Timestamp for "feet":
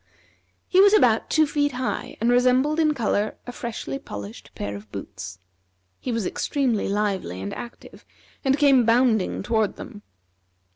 1.45-1.73